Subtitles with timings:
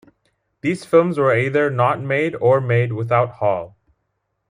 [0.61, 3.77] These films were either not made or made without Hall.